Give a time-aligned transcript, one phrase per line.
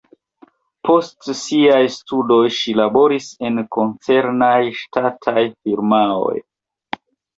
[0.87, 6.35] Post siaj studoj ŝi laboris en koncernaj ŝtataj firmaoj.